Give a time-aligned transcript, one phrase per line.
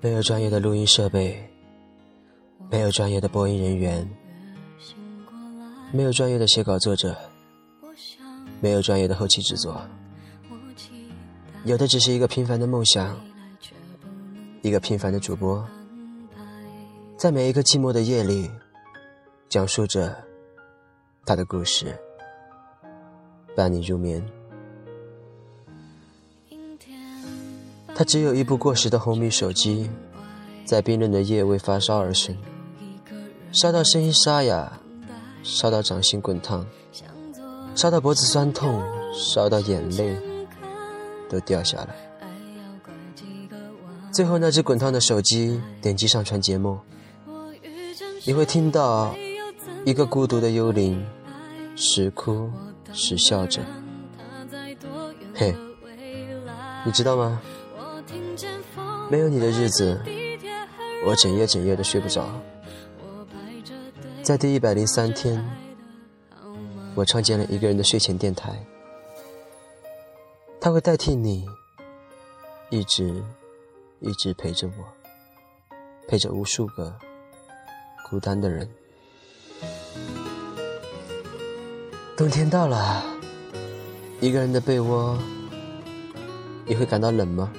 [0.00, 1.48] 没有专业的录音设备，
[2.70, 4.08] 没有专业的播音人员，
[5.92, 7.16] 没有专业的写稿作者，
[8.60, 9.80] 没有专业的后期制作，
[11.64, 13.18] 有的只是一个平凡的梦想，
[14.62, 15.66] 一个平凡的主播，
[17.16, 18.48] 在每一个寂寞的夜里，
[19.48, 20.16] 讲述着
[21.26, 21.96] 他的故事，
[23.56, 24.37] 伴你入眠。
[27.98, 29.90] 他只有一部过时的红米手机，
[30.64, 32.32] 在冰冷的夜为发烧而生，
[33.50, 34.72] 烧到声音沙哑，
[35.42, 36.64] 烧到掌心滚烫，
[37.74, 38.80] 烧到脖子酸痛，
[39.12, 40.16] 烧到眼泪
[41.28, 41.96] 都掉下来。
[44.12, 46.78] 最后那只滚烫的手机点击上传节目，
[48.24, 49.12] 你会听到
[49.84, 51.04] 一个孤独的幽灵，
[51.74, 52.48] 时哭
[52.92, 53.60] 时笑着。
[55.34, 55.52] 嘿，
[56.86, 57.42] 你知道吗？
[59.10, 59.98] 没有你的日子，
[61.06, 62.28] 我整夜整夜的睡不着。
[64.22, 65.42] 在第一百零三天，
[66.94, 68.62] 我创建了一个人的睡前电台，
[70.60, 71.46] 他会代替你，
[72.68, 73.22] 一直
[74.00, 74.84] 一直陪着我，
[76.06, 76.94] 陪着无数个
[78.10, 78.68] 孤单的人。
[82.14, 83.02] 冬天到了，
[84.20, 85.18] 一个人的被窝，
[86.66, 87.50] 你会感到冷吗？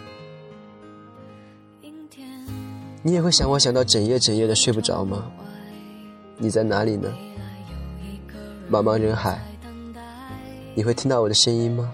[3.01, 5.31] 你也会想我想到整夜整夜的睡不着吗？
[6.37, 7.09] 你在哪里呢？
[8.69, 9.39] 茫茫人海，
[10.75, 11.91] 你会听到我的声音吗？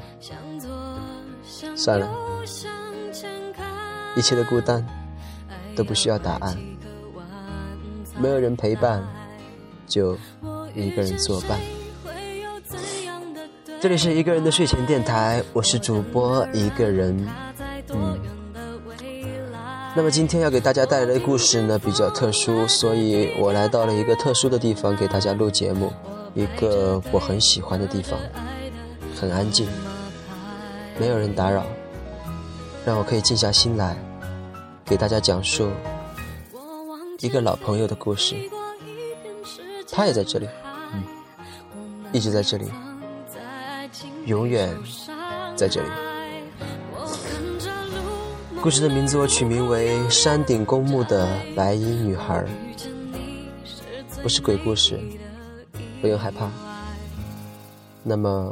[1.75, 2.09] 算了，
[4.15, 4.83] 一切的孤单
[5.75, 6.57] 都不需要答案。
[8.17, 9.03] 没有人陪伴，
[9.85, 10.17] 就
[10.73, 11.59] 一个人作伴。
[13.79, 17.27] 这里是一个人的睡前电台，我是主播一个人，
[19.97, 25.89] 那么今天要给大家带来的故事呢比较特殊，所以我来到了一个特殊的地方给大家录节目，
[26.33, 28.19] 一个我很喜欢的地方，
[29.15, 29.65] 很安静，
[30.99, 31.65] 没有人打扰，
[32.85, 33.95] 让我可以静下心来
[34.83, 35.71] 给大家讲述
[37.21, 38.35] 一个老朋友的故事。
[39.89, 40.49] 他也在这里，
[40.93, 41.03] 嗯，
[42.11, 42.69] 一直在这里，
[44.25, 44.75] 永远
[45.55, 45.87] 在这里。
[48.65, 52.43] 故事的名字我取名为《山顶公墓的白衣女孩》，
[54.23, 54.99] 不是鬼故事，
[56.01, 56.49] 不用害怕。
[58.01, 58.51] 那么，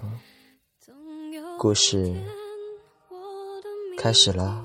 [1.57, 2.13] 故事
[3.97, 4.63] 开始了。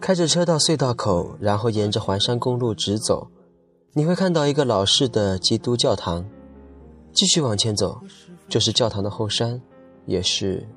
[0.00, 3.28] 开着车到隧道口，然后沿着环山公路直走，
[3.94, 6.24] 你会看到一个老式的基督教堂。
[7.12, 8.00] 继续往前走，
[8.48, 9.60] 就是教堂的后山，
[10.06, 10.68] 也是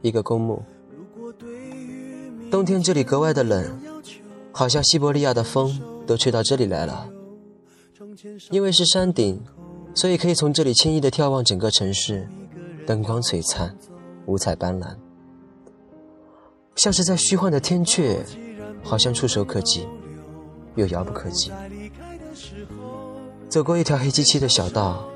[0.00, 0.62] 一个公墓。
[2.50, 3.78] 冬天这里格外的冷，
[4.52, 7.08] 好像西伯利亚的风都吹到这里来了。
[8.50, 9.42] 因为是山顶，
[9.94, 12.28] 所以可以从这里轻易的眺望整个城市，
[12.86, 13.74] 灯光璀璨，
[14.26, 14.96] 五彩斑斓，
[16.76, 18.18] 像是在虚幻的天阙。
[18.84, 19.86] 好像触手可及，
[20.74, 21.52] 又遥不可及。
[23.48, 25.08] 走过一条黑漆漆的小道，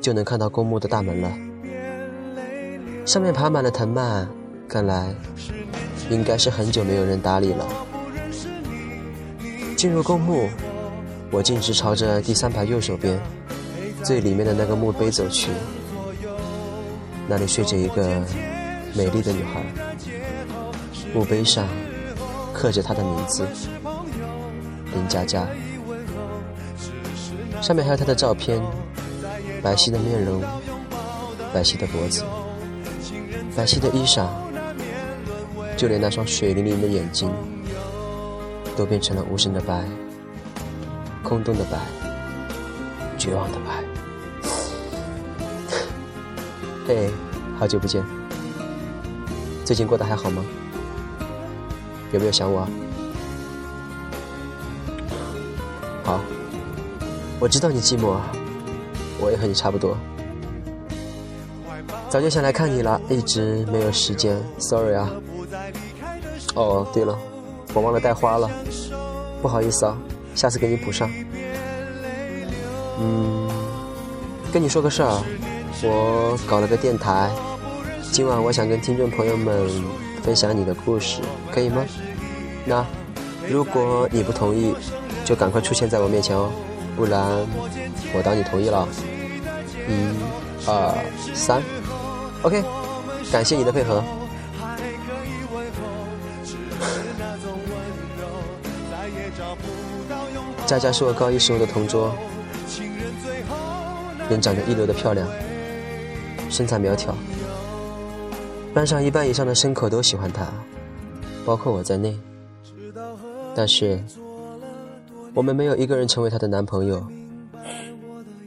[0.00, 1.32] 就能看到公墓的大门了。
[3.04, 4.28] 上面爬满了藤蔓，
[4.68, 5.12] 看来
[6.08, 7.66] 应该是很久没有人打理了。
[9.76, 10.48] 进入公墓，
[11.32, 13.20] 我径直朝着第三排右手边
[14.04, 15.50] 最里面的那个墓碑走去。
[17.26, 18.24] 那里睡着一个
[18.94, 19.64] 美丽的女孩，
[21.14, 21.66] 墓碑上。
[22.50, 23.46] 刻着他的名字
[24.92, 25.46] 林佳佳，
[27.62, 28.60] 上面还有他的照片，
[29.62, 30.42] 白皙的面容，
[31.54, 32.24] 白皙的脖子，
[33.54, 34.26] 白皙的衣裳，
[35.76, 37.32] 就连那双水灵灵的眼睛，
[38.76, 39.84] 都变成了无声的白，
[41.22, 41.78] 空洞的白，
[43.16, 43.84] 绝望的白。
[46.88, 47.08] 嘿，
[47.56, 48.04] 好久不见，
[49.64, 50.44] 最近过得还好吗？
[52.12, 52.66] 有没有想我？
[56.04, 56.20] 好，
[57.38, 58.16] 我知道你寂寞，
[59.20, 59.96] 我也和你差不多。
[62.08, 65.10] 早就想来看你了，一直没有时间，sorry 啊。
[66.54, 67.18] 哦，对了，
[67.74, 68.50] 我忘了带花了，
[69.42, 69.96] 不好意思啊，
[70.34, 71.10] 下次给你补上。
[73.00, 73.48] 嗯，
[74.50, 75.22] 跟你说个事儿，
[75.82, 77.30] 我搞了个电台，
[78.10, 79.70] 今晚我想跟听众朋友们
[80.22, 81.20] 分享你的故事，
[81.50, 81.84] 可以吗？
[82.64, 82.84] 那
[83.48, 84.74] 如果你不同意，
[85.24, 86.50] 就赶快出现在我面前哦，
[86.96, 87.22] 不然
[88.14, 88.86] 我当你同意了。
[89.88, 89.90] 一、
[90.66, 90.94] 二、
[91.34, 91.62] 三
[92.42, 92.62] ，OK，
[93.32, 94.04] 感谢你的配合。
[100.66, 102.14] 佳佳是我高一时候的同桌，
[104.28, 105.26] 人长得一流的漂亮，
[106.50, 107.16] 身材苗条，
[108.78, 110.46] 班上一半以上的牲口都喜欢她，
[111.44, 112.16] 包括我在内。
[113.52, 114.00] 但是，
[115.34, 117.04] 我们没有一个人成为她的男朋友，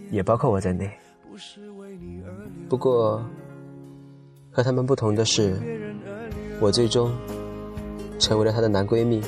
[0.10, 0.89] 也包括我在内。
[2.69, 3.22] 不过，
[4.54, 5.60] 和他们不同的是，
[6.62, 7.12] 我最终
[8.18, 9.22] 成为了她的男闺蜜。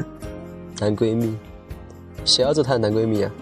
[0.78, 1.34] 男闺蜜，
[2.26, 3.32] 谁要做她的男闺蜜啊？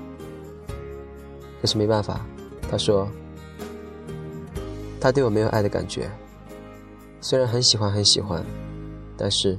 [1.60, 2.24] 可是没办法，
[2.70, 3.08] 她说，
[5.00, 6.08] 她对我没有爱的感觉，
[7.26, 8.44] 虽然很喜欢很喜欢，
[9.16, 9.58] 但是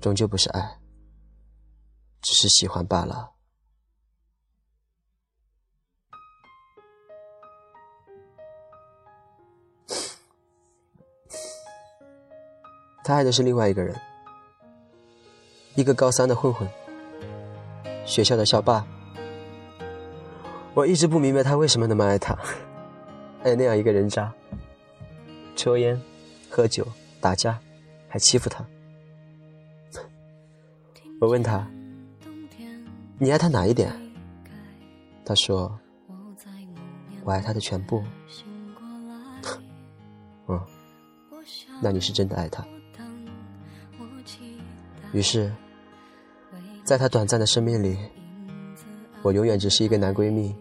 [0.00, 0.80] 终究不是爱，
[2.20, 3.30] 只是喜欢罢了。
[13.04, 13.96] 他爱的是另外一个人，
[15.76, 16.68] 一个高三的混混，
[18.04, 18.84] 学校的校霸。
[20.74, 22.36] 我一直不明白他为什么那么爱他，
[23.44, 24.34] 爱那样一个人渣，
[25.54, 26.02] 抽烟、
[26.54, 26.86] 喝酒、
[27.20, 27.58] 打架，
[28.08, 28.64] 还欺负他。
[31.20, 31.68] 我问他
[33.18, 33.92] ：“你爱他哪一点？”
[35.26, 35.76] 他说
[37.26, 38.04] ：“我爱他的全部。”
[40.46, 40.60] 嗯，
[41.82, 42.64] 那你是真的爱他。
[45.12, 45.52] 于是，
[46.84, 47.98] 在他短暂的生命里，
[49.22, 50.54] 我永远只是一个男闺蜜，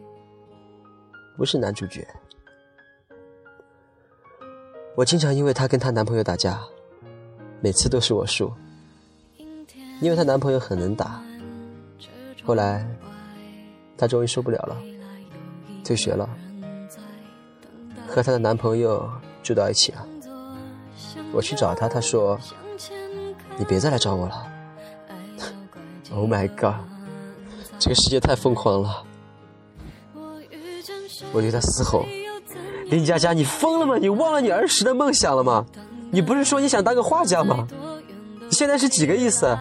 [1.37, 2.07] 不是男主角。
[4.95, 6.59] 我经常因为她跟她男朋友打架，
[7.61, 8.53] 每次都是我输，
[10.01, 11.21] 因为她男朋友很能打。
[12.43, 12.85] 后来，
[13.97, 14.77] 她终于受不了了，
[15.83, 16.29] 退学了，
[18.07, 19.09] 和她的男朋友
[19.41, 20.07] 住到一起了。
[21.31, 22.39] 我去找她，她说。
[23.55, 24.47] 你别再来找我了。
[26.11, 26.73] Oh my god，
[27.77, 29.03] 这个世界太疯狂了！
[31.31, 32.03] 我对他嘶吼
[32.93, 33.97] ：“林佳佳，你疯了吗？
[33.97, 35.65] 你忘了你儿时的梦想了吗？
[36.11, 37.67] 你不是说你想当个画家吗？
[38.39, 39.57] 你现在是几个意思？”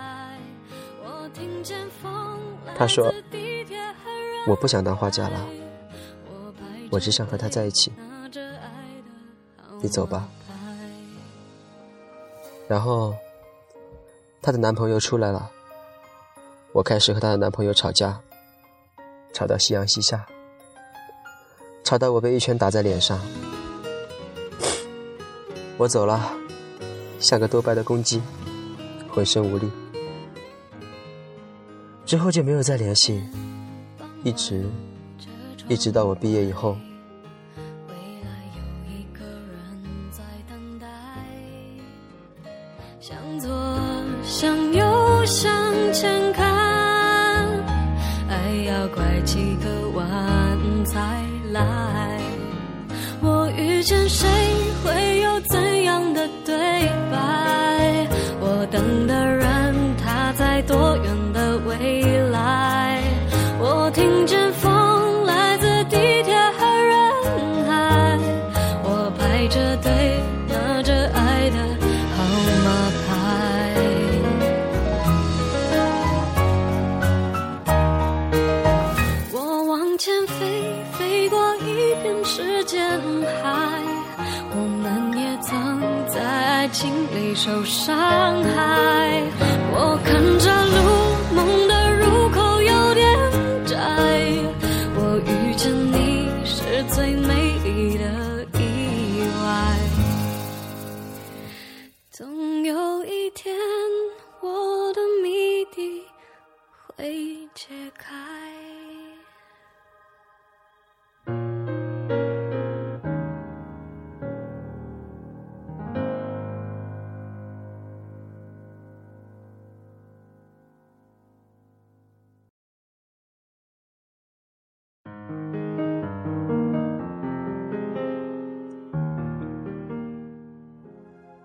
[2.76, 3.10] 他说
[4.46, 5.46] ：“我不想当画家了，
[6.90, 7.90] 我只想和他在一起。
[9.80, 10.28] 你走吧。”
[12.68, 13.14] 然后。
[14.44, 15.48] 她的男朋友出来了，
[16.72, 18.20] 我开始和她的男朋友吵架，
[19.32, 20.26] 吵到夕阳西下，
[21.92, 23.20] 吵到我被一拳打在脸上，
[25.76, 26.32] 我走了，
[27.18, 28.18] 像个多败的公鸡，
[29.10, 29.70] 浑身无力。
[32.06, 33.22] 之后就没有再联系，
[34.24, 34.64] 一直，
[35.68, 36.78] 一直到我毕业以后。
[43.00, 43.50] 向左，
[44.24, 45.52] 向右，向
[45.92, 47.46] 前看，
[48.30, 49.51] 爱要拐几
[53.82, 54.41] 遇见谁？
[87.44, 89.01] 受伤害，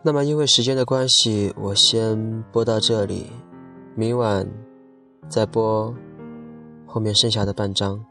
[0.07, 3.29] 那么，因为时间的关系，我先播到这里，
[3.93, 4.49] 明晚
[5.27, 5.93] 再播
[6.85, 8.01] 后面剩下的半章。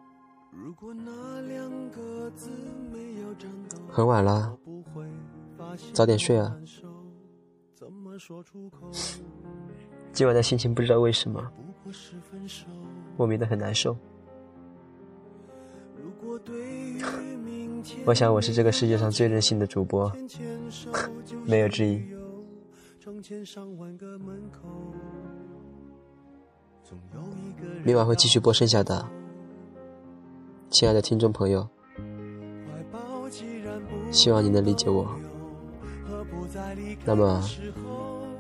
[3.89, 4.55] 很晚了，
[5.95, 6.55] 早点睡啊。
[10.13, 11.51] 今晚的心情不知道为什么，
[13.17, 13.97] 莫名的很难受。
[18.05, 20.11] 我想我是这个世界上最任性的主播，
[21.45, 22.03] 没有之一。
[27.85, 29.07] 明晚会继续播剩下的，
[30.71, 31.69] 亲爱的听众朋友，
[34.11, 35.09] 希望你能理解我。
[37.05, 37.43] 那么，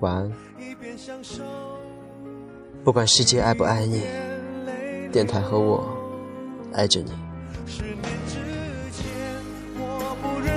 [0.01, 0.33] 晚安。
[2.85, 4.03] 不管世界爱不爱你，
[5.11, 5.85] 电台和我
[6.73, 7.13] 爱着你。